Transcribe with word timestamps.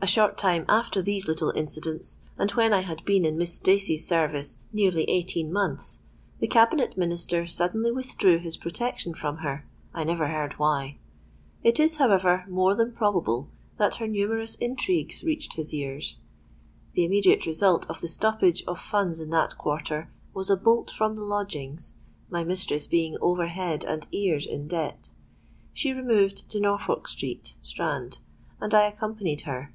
"A 0.00 0.06
short 0.10 0.38
time 0.38 0.64
after 0.68 1.02
these 1.02 1.26
little 1.26 1.50
incidents, 1.56 2.18
and 2.38 2.48
when 2.52 2.72
I 2.72 2.80
had 2.82 3.04
been 3.04 3.24
in 3.26 3.36
Miss 3.36 3.54
Stacey's 3.54 4.06
service 4.06 4.58
nearly 4.72 5.02
eighteen 5.04 5.52
months, 5.52 6.02
the 6.38 6.46
Cabinet 6.46 6.96
Minister 6.96 7.48
suddenly 7.48 7.90
withdrew 7.90 8.38
his 8.38 8.56
protection 8.56 9.12
from 9.12 9.38
her—I 9.38 10.04
never 10.04 10.28
heard 10.28 10.52
why. 10.52 10.98
It 11.64 11.80
is 11.80 11.96
however 11.96 12.44
more 12.48 12.76
than 12.76 12.92
probable 12.92 13.50
that 13.76 13.96
her 13.96 14.06
numerous 14.06 14.54
intrigues 14.54 15.24
reached 15.24 15.54
his 15.54 15.74
ears. 15.74 16.16
The 16.92 17.04
immediate 17.04 17.44
result 17.44 17.84
of 17.90 18.00
the 18.00 18.08
stoppage 18.08 18.62
of 18.68 18.78
funds 18.78 19.18
in 19.18 19.30
that 19.30 19.58
quarter 19.58 20.10
was 20.32 20.48
a 20.48 20.56
bolt 20.56 20.90
from 20.92 21.16
the 21.16 21.24
lodgings, 21.24 21.96
my 22.30 22.44
mistress 22.44 22.86
being 22.86 23.18
over 23.20 23.48
head 23.48 23.84
and 23.84 24.06
ears 24.12 24.46
in 24.46 24.68
debt. 24.68 25.10
She 25.72 25.92
removed 25.92 26.48
to 26.52 26.60
Norfolk 26.60 27.08
Street, 27.08 27.56
Strand: 27.62 28.20
and 28.60 28.72
I 28.72 28.86
accompanied 28.86 29.40
her. 29.40 29.74